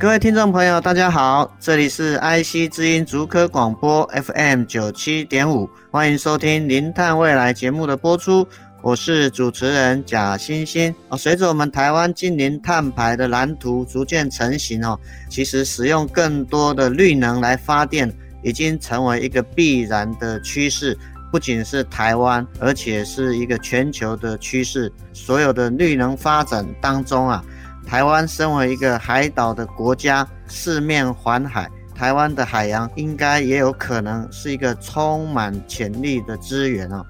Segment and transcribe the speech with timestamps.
[0.00, 8.48] 各位听众朋友，大家好，这里是 IC 之音竹科广播 FM 九七点五，欢迎收听《零碳未来》节目的播出，
[8.80, 10.94] 我是主持人贾欣欣。
[11.10, 18.10] 哦，随着我们台湾净零碳排的蓝图逐渐成型哦，其实使用更多的绿能来发电，
[18.42, 20.96] 已经成为一个必然的趋势，
[21.30, 24.90] 不仅是台湾，而且是一个全球的趋势。
[25.12, 27.44] 所有的绿能发展当中啊。
[27.86, 37.04] 台湾身为一个海岛的国家，四面环海，台湾的海洋应该也有可能是一个充满潜力的资源哦。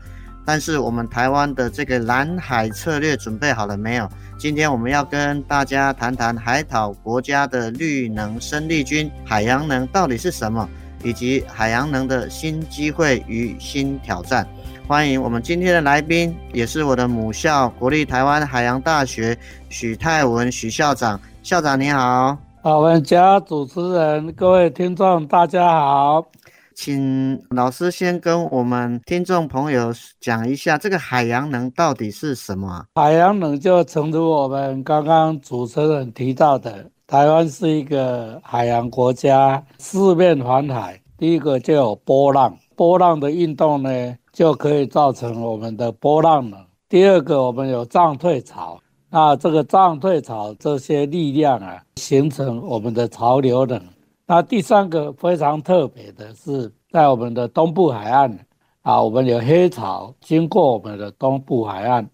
[0.47, 4.09] 但是我们台湾的这个蓝海策略准备好了没有？
[4.39, 10.67] 今天我们要跟大家谈谈海岛国家的绿能生力军，海洋能到底是什么，
[11.05, 14.49] 以及海洋能的新机会与新挑战。
[14.91, 19.39] 欢迎我们今天的来宾，也是我的母校国立台湾海洋大学
[19.69, 21.21] 许泰文许校长。
[21.45, 26.27] 校长你好，我们家主持人，各位听众大家好，
[26.75, 32.85] 请老师先跟我们听众朋友讲一下，这个海洋能到底是什么？
[32.97, 46.67] 海洋能就诚如我们刚刚主持人提到的，台湾是一个海洋国家，四面环海，第一个就有波浪，波浪的运动呢，就可以造成我们的波浪了。
[46.89, 53.81] 第二个，我们有涨退潮，那这个涨退潮这些力量啊，形成我们的潮流能。
[54.27, 58.39] 那第三个非常特别的是，在我们的东部海岸
[58.83, 62.09] 啊，我们有黑潮经过我们的东部海岸。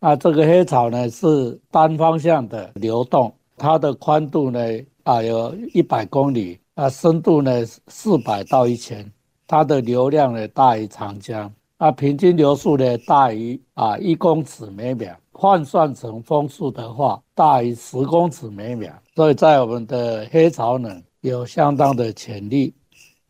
[0.00, 4.60] 那这个黑潮呢是单方向的流动，它的宽度呢
[5.02, 9.10] 啊有一百公里，啊深度呢四百到一千，
[9.48, 11.52] 它的流量呢大于长江。
[11.76, 22.74] 那平均流速呢大于啊一公尺每秒，换算成风速的话，大于十公尺每秒，所以在我们的黑潮呢有相当的潜力。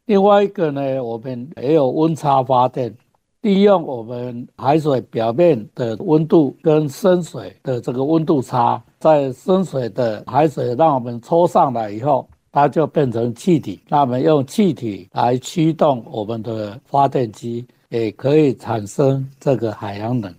[0.06, 2.94] 另外一个呢，我们也有温差发电，
[3.42, 12.26] 利用我们海水表面的温度跟深水的这个温度差，在深水的海水让我们抽上来以后，
[12.58, 17.66] 它就变成气体，那我们用气体来驱动我们的发电机。
[17.90, 20.30] 也可以产生这个海洋能，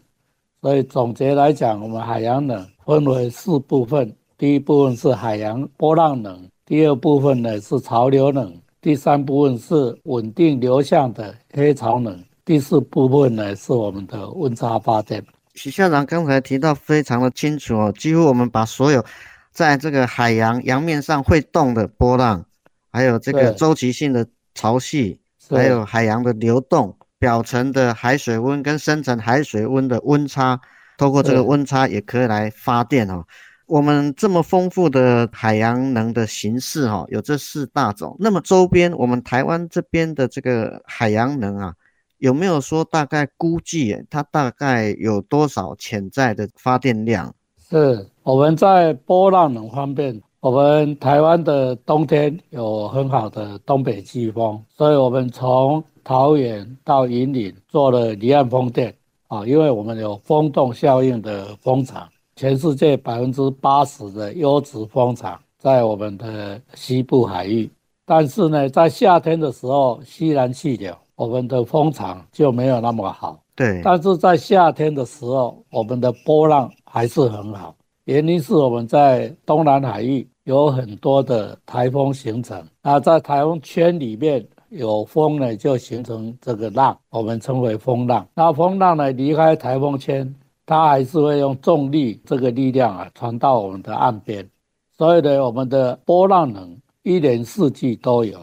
[0.61, 12.15] 所以总结来讲，我们海洋能分为四部分：第一部分是海洋波浪能，第二部分呢是潮流能，第三部分是稳定流向的黑潮能，
[12.45, 15.25] 第四部分呢是我们的温差发电。
[15.55, 19.03] 许校长刚才提到非常的清楚哦，几乎我们把所有
[19.51, 22.45] 在这个海洋洋面上会动的波浪，
[22.91, 25.17] 还有这个周期性的潮汐，
[25.49, 26.95] 还有海洋的流动。
[27.21, 30.57] 表层的海水温跟深层海水温的温差，
[30.97, 33.25] 透过这个温差也可以来发电哦。
[33.65, 38.15] 我们这么丰富的海洋能的形式哈，有这四大种。
[38.21, 41.73] 那么周边我们台湾这边的这个海洋能啊，
[42.19, 47.35] 有没有说大概估计它大概有多少潜在的发电量？
[47.69, 58.91] 是我们在波浪能方面，我们台湾的冬天有很好的东北季风，所以我们从桃园到云林做了离岸风电
[59.27, 67.69] 啊，因为我们有风洞效应的风场，全世界百分之八十的优质风场在我们的西部海域。
[68.03, 73.39] 但是呢，在夏天的时候，西南气流，我们的风场就没有那么好。
[73.55, 73.79] 对。
[73.83, 77.75] 但是在夏天的时候，我们的波浪还是很好。
[78.05, 84.45] 原因是我们在东南海域有很多的台风形成，那在台风圈里面。
[84.71, 88.27] 有风呢，就形成这个浪，我们称为风浪。
[88.35, 90.31] 那风浪呢，离开台风圈，
[90.63, 94.47] 它还是会用重力这个力量啊，传到我们的岸边。
[94.95, 98.37] 所以呢，我们的波浪能一年四季都有。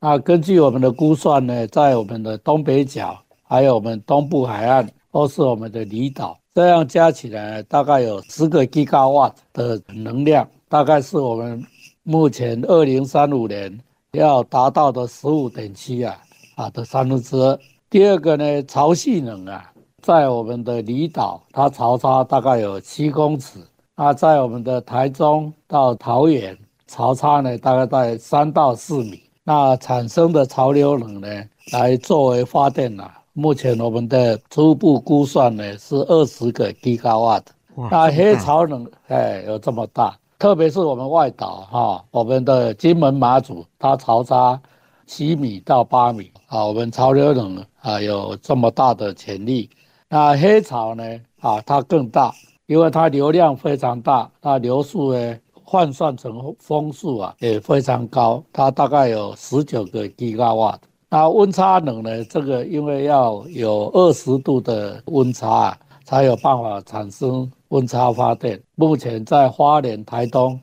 [0.00, 11.64] 那根据我们的估算呢，在我们的东北角，还有我们东部海岸，或是我们的离岛，这样加起来大概有十个吉瓦的能量，大概是我们
[12.02, 13.78] 目前二零三五年。
[14.12, 16.14] 要达到的十五点七啊，
[16.54, 17.58] 啊的三分之二。
[17.88, 19.72] 第二个呢，潮汐能啊，
[20.02, 23.58] 在我们的离岛，它潮差大概有七公尺。
[23.96, 26.54] 那在我们的台中到桃园，
[26.86, 29.22] 潮差呢大概在三到四米。
[29.44, 31.28] 那产生的潮流能呢，
[31.72, 37.46] 来作为发电啊，目前我们的初步估算呢是二十个吉瓦的。
[37.90, 44.60] 那黑潮能哎有这么大，特别是我们外岛哈，我们的金门马祖，它潮差
[45.06, 47.64] 七米到八米啊，我们潮流能。
[47.80, 49.68] 啊，有这么大的潜力。
[50.08, 51.02] 那黑潮呢？
[51.40, 52.32] 啊，它更大，
[52.66, 60.78] 因为它流量非常大，它流速呢换算成风速啊也非常高，它大概有十九个吉瓦。
[61.12, 62.24] 那温差能呢？
[62.24, 68.58] 这个因为要有二十度的温差啊，才有办法产生温差发电。
[68.76, 70.58] 目前在花莲、台东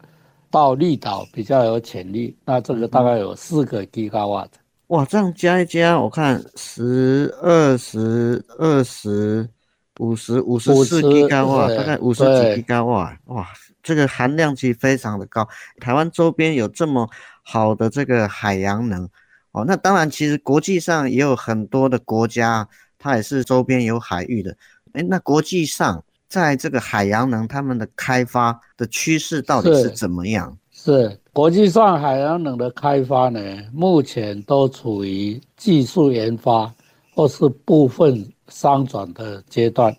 [0.49, 4.47] 到绿岛比较有潜力，那这个大概有四个吉瓦。
[4.87, 9.47] 哇，这样加一加，我看十、二十、二十、
[9.99, 12.23] 五十、五十四吉瓦，大概五十
[12.55, 13.47] 几吉瓦，哇，
[13.83, 15.47] 这个含量其实非常的高。
[15.79, 17.07] 台湾周边有这么
[17.43, 19.07] 好的这个海洋能，
[19.51, 22.67] 哦，那当然，其实国际上也有很多的国家，
[22.97, 24.55] 它也是周边有海域的。
[24.93, 30.55] 诶，那国际上在这个海洋能，他们的开发的趋势到底是怎么样？
[30.71, 33.39] 是国际上海洋能的开发呢，
[33.73, 36.73] 目前都处于技术研发
[37.13, 39.95] 或是部分商转的阶段。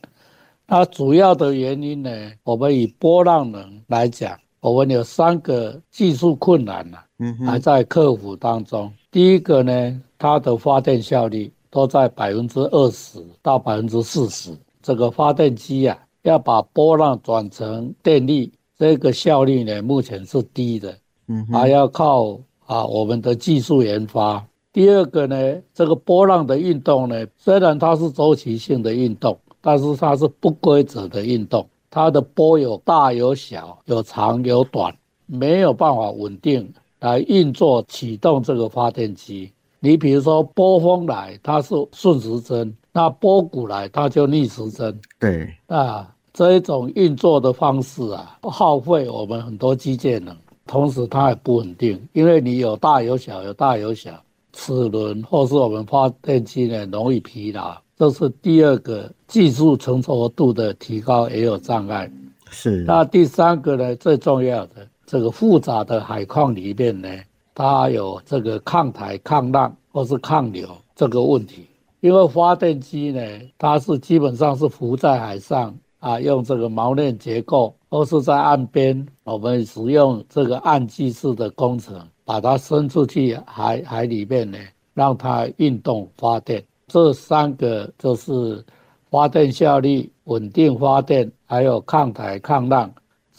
[0.66, 2.10] 那主要的原因呢，
[2.44, 8.90] 我们以波浪能来讲，我们有三个技术困难呢，嗯，还在克服当中。
[9.10, 14.50] 第一个呢，它的发电效率都在百分之二十到百分之四十，
[14.82, 18.50] 这个发电机啊，要把波浪转成电力。
[18.78, 20.96] 这个效率呢，目前是低的，
[21.28, 24.42] 嗯，还要靠啊我们的技术研发。
[24.72, 25.36] 第二个呢，
[25.74, 34.96] 这个波浪的运动呢，虽然它是周期性的运动，但是它是不规则的运动，它的波有大有小，有长有短，
[35.26, 39.50] 没有办法稳定来运作启动这个发电机。
[39.80, 44.96] 你比如说波峰来，它是顺时针，那波谷来，它就逆时针。
[45.18, 46.08] 对啊。
[46.32, 54.12] 这一种运作的方式啊，耗费我们很多机械能，同时它也不稳定，因为你有大有小，有大有小，
[54.52, 62.10] 齿轮或是我们发电机呢容易疲劳，这是第二个技术成熟度的提高也有障碍。
[62.48, 62.84] 是。
[62.86, 67.08] 那第三个呢，最重要的这个复杂的海况里面呢，
[67.52, 71.66] 它有这个抗台、抗浪或是抗流这个问题，
[71.98, 73.20] 因为发电机呢，
[73.58, 75.76] 它是基本上是浮在海上。
[75.98, 84.56] 啊，用这个锚链结构，或是在岸边，我们使用这个岸基式的工程，把它伸出去海海里面呢，
[84.94, 86.64] 让它运动发电。
[86.86, 88.64] 这三个就是
[89.10, 92.90] 发电效率、稳定发电，还有抗台抗浪，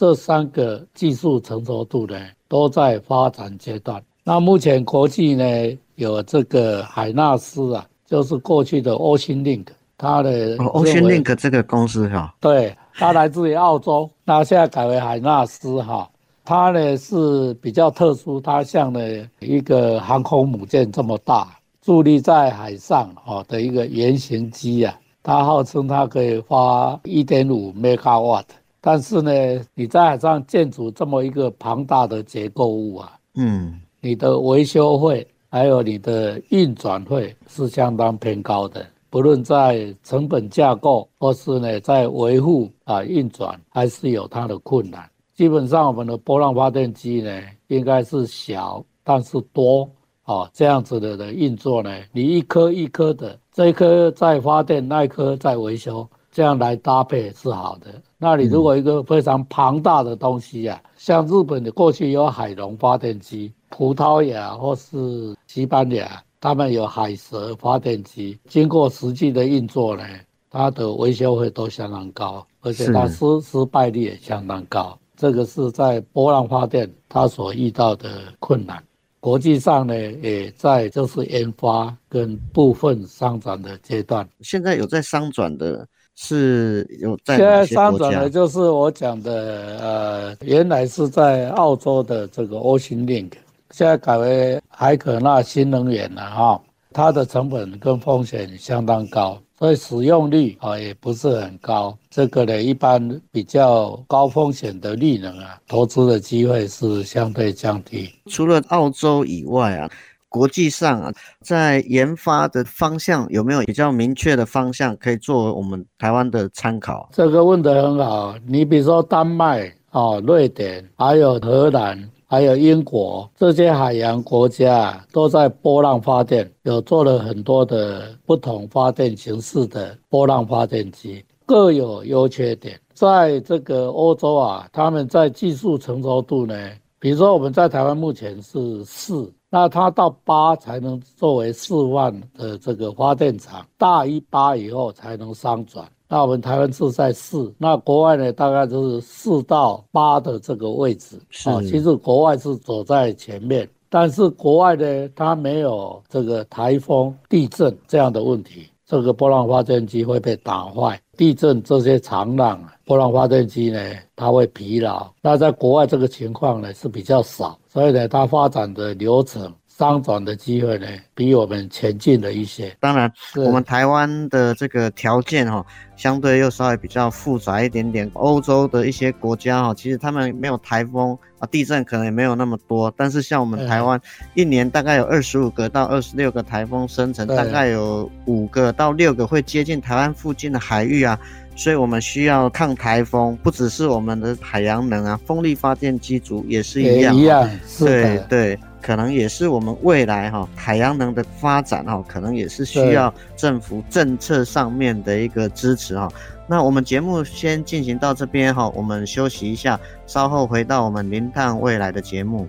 [0.02, 2.18] 这三个技术成熟度呢，
[2.48, 4.02] 都在发展阶段。
[4.24, 9.66] 那目前国际呢，有这个海纳斯啊，就是过去的 Ocean Link。
[9.96, 16.10] 它的 Ocean Link 这个公司哈，对，它来自于澳洲，那现在改为海纳斯哈，
[16.44, 19.00] 它呢是比较特殊，它像呢
[19.38, 21.46] 一个航空母舰这么大，
[21.84, 28.46] 伫立在海上哦的一个原型机啊，它号称它可以发一点五 megawatt，
[28.82, 29.32] 但是呢
[29.74, 38.84] 你在海上建筑这么一个庞大的结构物啊，嗯，你的维修费还有你的运转费是相当偏高的。
[39.08, 45.08] 不论在成本架构，或是呢在维护啊运转，还是有它的困难。
[45.34, 49.88] 基本上我们的波浪发电机呢，应该是小但是多
[50.22, 58.02] 啊这样子的的运作呢，你一颗一颗的，这一颗在发电，那一颗在维修，这样来搭配是好的。
[58.22, 66.22] 那你如果一个非常庞大的东西啊，像日本的过去有海龙发电机，葡萄牙或是西班牙。
[66.40, 70.04] 他们有海蛇发电机，经过实际的运作呢，
[70.50, 74.96] 它的维修费都相当高，而且它失失败率也相当高。
[75.16, 78.80] 这个是在波浪发电它所遇到的困难。
[79.18, 84.28] 国际上呢，也在就是研发跟部分商转的阶段。
[84.40, 93.32] 现在有在商转的是有在现在商转的就是我讲的，呃，原来是在澳洲的这个 Ocean Link。
[93.70, 96.60] 现在改为海可纳新能源了哈，
[96.92, 101.96] 它的成本跟风险相当高，所以使用率啊也不是很高。
[102.10, 108.10] 这个呢，一般比较高风险的绿能啊，投资的机会是相对降低。
[108.26, 109.90] 除了澳洲以外啊，
[110.32, 111.12] 国际上啊，
[111.42, 117.08] 在研发的方向有没有比较明确的方向可以作为我们台湾的参考？
[117.12, 118.34] 这个问得很好。
[118.46, 122.10] 你比如说丹麦、哦，瑞典，还有荷兰。
[122.32, 132.80] 还有英国这些海洋国家都在波浪发电，有做了很多的不同发电形式的波浪发电机，各有优缺点。
[132.94, 136.54] 在这个欧洲啊，他们在技术成熟度呢，
[136.98, 145.86] 比如说我们在台湾目前是四，那它到八才能作为四万的这个发电厂，大于八以后才能商转。
[146.08, 151.20] 那我们台湾是在四，那国外呢，大概就是四到八的这个位置。
[151.28, 160.98] 是，其实国外是走在前面，但是国外呢，它没有这个台风、地震这样的问题，这个波浪发电机会被打坏。
[161.16, 163.78] 地震这些长浪，波浪发电机呢，
[164.16, 165.10] 它会疲劳。
[165.20, 169.52] 那在国外这个情况呢是比较少，所以呢，它发展的流程。
[169.82, 172.72] 商转的机会呢，比我们前进了一些。
[172.78, 178.08] 当然，我们台湾的这个条件哈，相对又稍微比较复杂一点点。
[178.12, 182.94] 欧洲的一些国家哈，其实他们没有台风啊，地震可能也没有那么多。
[182.96, 184.00] 但是像我们台湾，
[184.34, 191.18] 一年大概有二十五个到二十六个台风生成，大概有五个到六个会接近台湾附近的海域啊。
[191.56, 197.16] 所以我们需要抗台风，不只是我们的海洋能啊，风力发电机组也是一样。
[197.16, 198.56] 一样，对对。
[198.82, 206.10] 可能也是我们未来哈海洋能的发展哈，可能也是需要政府政策上面的一个支持哈。
[206.48, 212.48] 那我们节目先进行到这边哈，我们休息一下，稍后回到我们零碳未来的节目。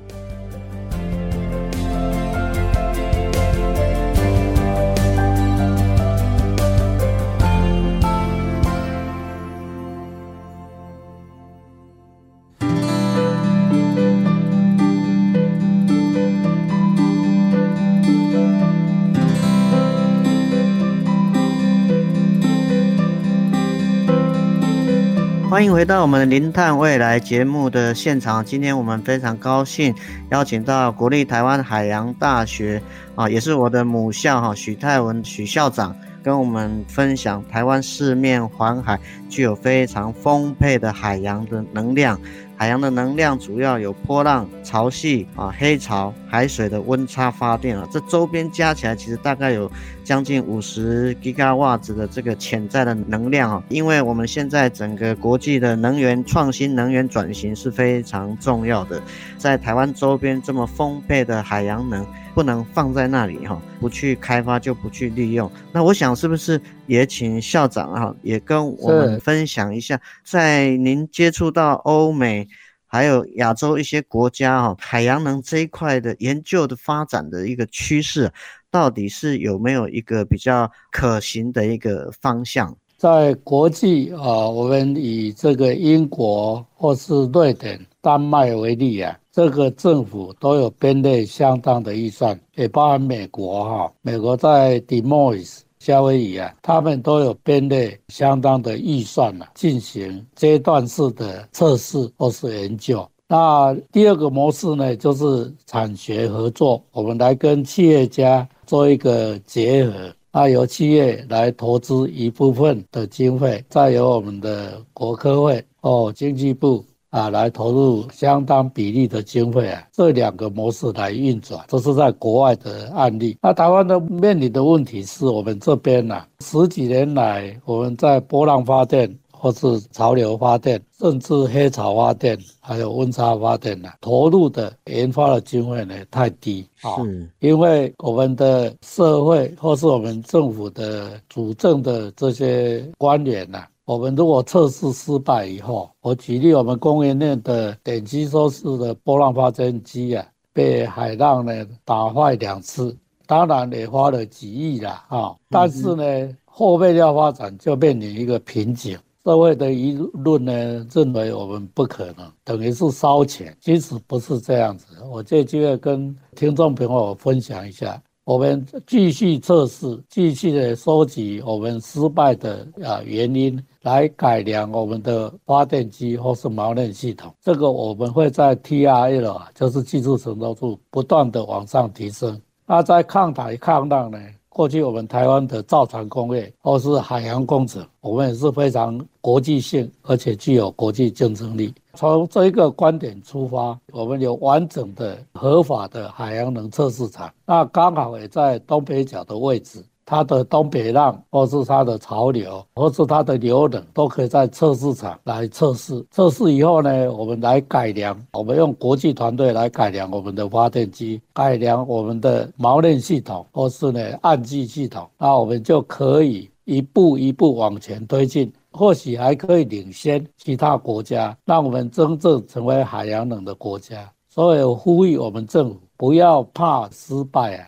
[25.63, 28.43] 欢迎回到我们的零碳未来节目的现场。
[28.43, 29.95] 今天我们非常高兴
[30.29, 32.83] 邀请到国立台湾海洋大学
[33.15, 38.99] 啊，也是我的母校哈，许泰文许校长跟我们分享台湾四面环海，
[39.29, 42.19] 具有非常丰沛的海洋的能量。
[42.55, 49.69] 海洋的能量主要有波浪、潮汐啊、黑潮、海水的温差发电啊，这周边加起来其实大概有
[50.03, 53.63] 将近五十吉瓦兹的这个潜在的能量啊。
[53.67, 59.01] 因为我们现在整个国际的能源创新、能源转型是非常重要的，
[59.37, 62.05] 在台湾周边这么丰沛的海洋能。
[62.33, 65.49] 不能放在那里哈，不去开发就不去利用。
[65.71, 72.47] 那我想是不是也请校长哈，也跟我们分享一下，在您接触到欧美
[72.85, 78.31] 还有亚洲一些国家哈，海洋能这一块的研究的发展的一个趋势，
[78.71, 82.75] 到底是有没有一个比较可行的一个方向？
[82.97, 89.17] 在国际啊，我们以这个英国或是瑞典、丹麦为例啊。
[89.33, 103.03] 这个政府都有编列相当的预算，也包含美国哈，美国在 d e m o i s 夏威夷啊，他们都有编列相当的预算啊，进行阶段式的测试或是研究。
[103.27, 116.85] 那第二个模式呢，就是产学合作，我们来跟企业家做一个结合，那由企业来投资一部分的经费，再由我们的国科会哦，经济部。
[117.13, 123.37] 啊，来投入相当比例的经费啊，这两个模式来运转，这是在国外的案例。
[123.39, 136.97] 那台湾的面临的问题是我们这边呢、啊，十几年来我们在波浪发电或是潮流发电，甚至黑潮发电，还有温差发电呢、啊，投入的研发的经费呢太低啊，
[137.41, 143.67] 因为我们的社会或是我们政府的主政的这些官员呐、啊。
[143.85, 164.85] 我们如果测试失败以后，我举例，我们工业链的点吸收式的波浪发电机啊，被海浪呢打坏两次，当然也花了几亿了啊，但是呢，后备料发展就面临一个瓶颈，社会的舆论呢认为我们不可能，等于是烧钱，其实不是这样子。
[165.11, 168.01] 我这就要跟听众朋友分享一下。
[168.23, 177.33] 我们继续测试，继续的收集我们失败的啊原因，来改良我们的发电机或是锚链系统。
[177.41, 182.41] 这个我们会在 TRL，就是技术成熟度不断的往上提升。
[182.65, 184.17] 那在抗台抗浪呢？
[184.47, 191.73] 过去我们台湾的造船工业或是海洋工程，我们也是非常国际性，而且具有国际竞争力。
[191.95, 199.83] 从这一个观点出发，我们有完整的合法的海洋能测试场，那刚好也在东北角的位置。
[200.05, 206.05] 它的东北浪，或是它的潮流，或是它的流能，都可以在测试场来测试。
[206.11, 224.09] 测试以后呢，我们来改良，我们用国际团队来改良我们的发电机，改良我们的锚链系统，或是呢岸基系统，那我们就可以一步一步往前推进，或许还可以领先其他国家，让我们真正成为海洋能的国家。
[224.29, 227.67] 所以我呼吁我们政府不要怕失败啊。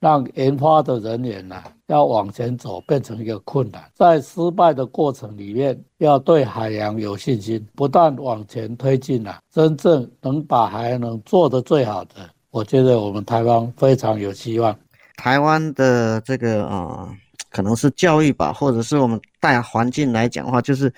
[0.00, 14.76] 让研发的人员呢、啊，要往前走变成一个困难，在失败的过程里面，要对海洋有信心，不断往前推进啊，真正能把海洋能做得最好的，我觉得我们台湾非常有希望。
[15.16, 17.08] 台湾的这个啊、呃，
[17.50, 20.92] 可能是教育吧，或者是我们大环境来讲的话，就是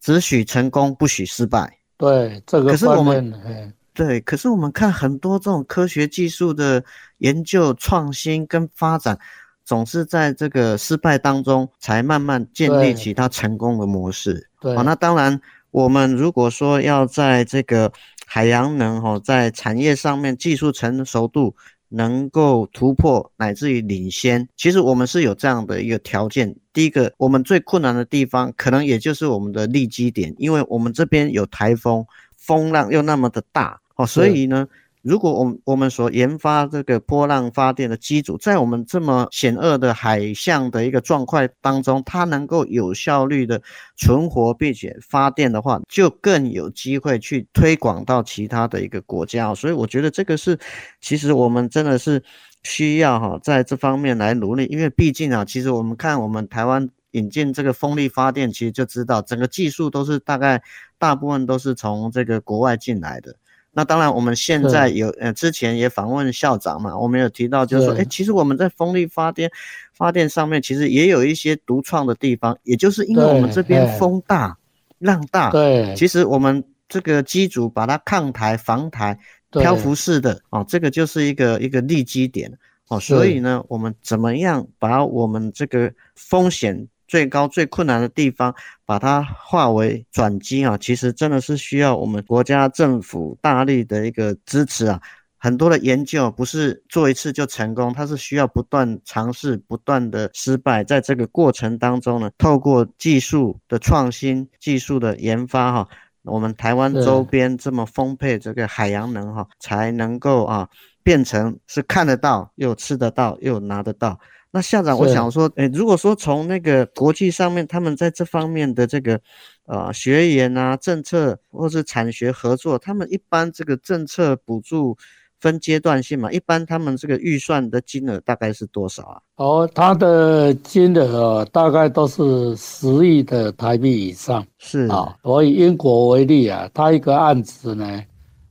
[0.00, 1.72] 只许成功，不许失败。
[1.96, 3.72] 对，这个可是我们。
[3.92, 6.82] 对，可是我们看很多这种科学技术的
[7.20, 9.18] 研究、创新跟发展，
[9.64, 14.48] 总是在这个失败当中才慢慢建立起它成功的模式。
[14.60, 17.90] 对，好，那当然，我们如果说要在这个
[18.26, 21.54] 海洋能哈，在产业上面技术成熟度
[21.88, 26.54] 能够突破乃至于领先，其实我们是有这样的一个条件。
[26.72, 32.04] 第一个，我们最困难的地方可能也就是我们的立基点，因为我们这边有台风。
[32.42, 34.66] 风浪又那么的大哦，所以呢，
[35.02, 43.60] 如果我们我们所研发这个波浪发电的机组，在我们这么险恶的海象的一个状况当中，它能够有效率的
[43.96, 49.54] 存活并且发电的话，就更有机会去推广到其他的一个国家。
[49.54, 50.58] 所以我觉得这个是，
[51.00, 52.22] 其实我们真的是
[52.62, 56.88] 需要哈，在这方面来努力，因为毕竟啊，其实我们看我们台湾。
[57.12, 60.62] 引进这个风力发电，其实就知道整个技术都是大概
[60.96, 63.34] 大部分都是从这个国外进来的。
[63.72, 69.50] 那当然，我们现在有呃，之前也访问校长嘛，我们有提到就是说，哎，其实我们在风力发电
[69.92, 74.56] 发电上面，其实也有一些独创的地方，也就是因为我们这边风大
[74.98, 79.18] 浪大，对，其实我们这个机组把它抗台防台
[79.50, 82.52] 漂浮式的哦，这个就是一个一个利基点。
[82.88, 88.54] 哦，所以呢，我们怎么样把我们这个风险最高最困难的地方，
[88.86, 90.78] 把它化为转机啊！
[90.78, 95.02] 其实真的是需要我们国家政府大力的一个支持啊！
[95.36, 105.88] 很多的研究不是做一次就成功，它是需要不断尝试、不断的失败，在这个过程当中呢，透过技术的创新、技术的研发哈，
[106.22, 110.68] 我们台湾周边这么丰沛这个海洋能哈，才能够啊
[111.02, 114.20] 变成是看得到又吃得到又拿得到。
[114.52, 119.20] 那校长，我想说，诶，如果说从那个国际上面，他们在这方面的这个，
[119.66, 124.96] 呃，学研啊、政策或是产学合作，他们一般这个政策补助
[125.38, 129.20] 分阶段性嘛，一般他们这个预算的金额大概是多少啊？
[129.36, 134.44] 哦，他的金额大概都是十亿的台币以上。
[134.58, 138.02] 是啊，我以英国为例啊，他一个案子呢，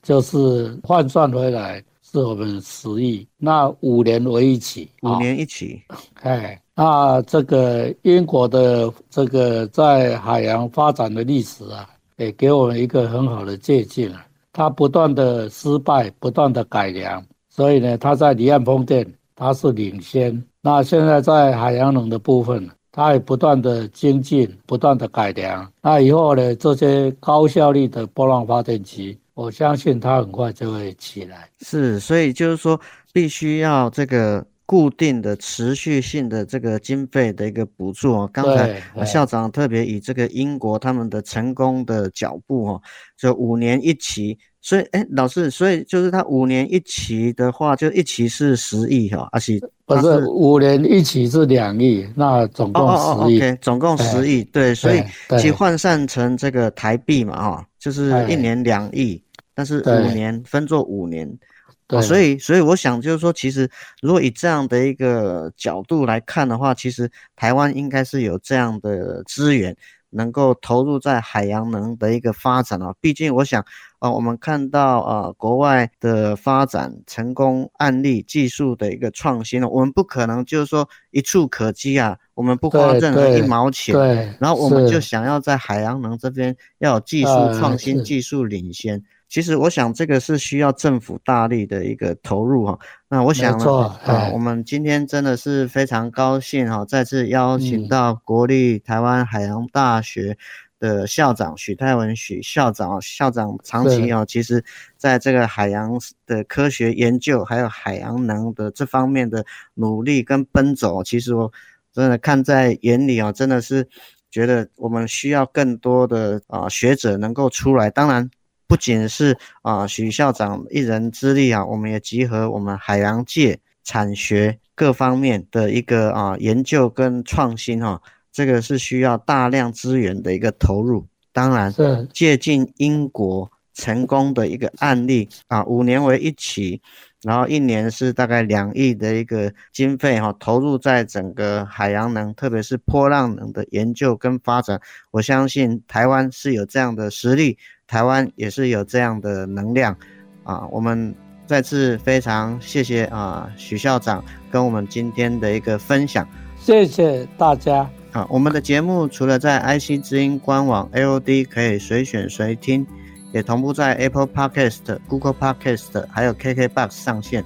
[0.02, 1.84] 就是换算回来。
[2.12, 5.80] 是我们十亿，那五年为一期，五年一期，
[6.24, 14.26] 哎，那这个英国的这个在海洋发展的历史啊，也给我们一个很好的借鉴啊。
[14.52, 20.44] 它不断的失败，不断的改良，所以呢，它在离岸风电它是领先。
[20.62, 25.72] 那现在在海洋能的部分，它也不断的精进，不断的改良。
[25.84, 29.16] 那以后呢，这些高效率的波浪发电机。
[29.40, 31.48] 我相信它很快就会起来。
[31.62, 32.78] 是，所以就是说，
[33.14, 38.30] 必须要这个固定的、持续性的这个经费的一个补助哦。
[38.34, 42.82] 刚才校长特别以这个英国他们的成功的脚步哦，
[43.18, 44.38] 就五年一期。
[44.62, 54.44] 所以，哎，老师，所以就是他五年一期的话，就一期是十亿哈，而且不是五年一期是两亿，那总共十亿，总共十亿。
[54.44, 55.02] 对，所以
[55.40, 59.24] 其换算成这个台币嘛，哈，就是一年两亿。
[59.60, 61.38] 但是五年分作五年，
[61.86, 63.70] 对，所以所以我想就是说，其实
[64.02, 69.76] 如果以这样的一个角度来看的话，其实台湾应该是有这样的资源，
[70.12, 72.96] 能够投入在海洋能的一个发展啊。
[73.02, 73.62] 毕竟我想
[74.00, 89.04] 啊，我们看到啊国外的发展成功案例、技术的一个创新，我们不可能就是说一触可及啊，我们不花任何一毛钱，对，然后我们就想要在海洋能这边要有技术创新、技术领先。
[89.30, 92.78] 其实我想这个是需要政府大力的一个投入哈。
[93.08, 93.66] 那我想呢，
[94.04, 100.36] 啊，我们今天真的是非常高兴哈，再次邀请到国立台湾海洋大学
[100.80, 104.64] 的校长许泰文许校长，校长长期哦，其实
[104.98, 105.92] 在这个海洋
[106.26, 111.52] 的科学研究，还有海洋能的这方面的努力跟奔走，其实我
[111.94, 113.88] 真的看在眼里哦，真的是
[114.32, 117.90] 觉得我们需要更多的啊学者能够出来。
[117.90, 118.30] 当然，
[118.70, 128.00] 不仅是啊许校长一人之力啊，我们也集合我们海洋界产学各方面的一个啊研究跟创新哈。
[128.32, 131.74] 这个是需要大量资源的一个投入，当然，
[132.14, 136.80] 借鉴英国成功的一个案例啊，五年为一期，
[137.24, 144.80] 然后一年是大概两亿的一个经费哈，投入在整个海洋能，特别是波浪能的研究跟发展。
[145.10, 147.58] 我相信台湾是有这样的实力，
[147.90, 149.98] 台湾也是有这样的能量
[150.44, 150.68] 啊。
[150.68, 151.14] 我们
[151.48, 156.26] 再次非常谢谢啊许校长跟我们今天的一个分享，
[156.56, 157.90] 谢谢大家。
[158.12, 162.86] 啊，我们的节目除了在 IC 之音官网 AOD 可以随选随听，
[163.32, 167.44] 也同步在 Apple Podcast、Google Podcast 还有 KKBox 上线。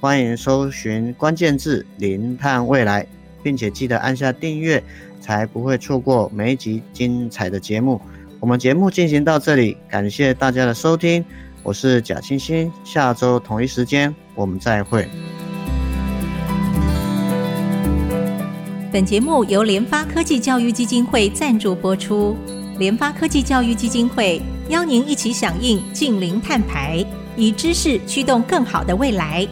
[0.00, 3.06] 欢迎搜寻关键字“零碳未来”，
[3.42, 4.82] 并且记得按下订阅，
[5.20, 8.00] 才不会错过每一集精彩的节目。
[8.44, 11.24] 我们节目进行到这里，感谢大家的收听，
[11.62, 15.08] 我是贾清新，下周同一时间我们再会。
[18.92, 22.36] 本节目由联发科技教育基金会赞助播出。
[22.78, 27.02] 联发科技教育基金会邀您一起响应净零碳排，
[27.38, 29.48] 以知识驱动更好的未来。